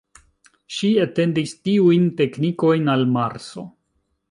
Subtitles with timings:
[0.77, 3.69] Ŝi etendis tiujn teknikojn al Marso.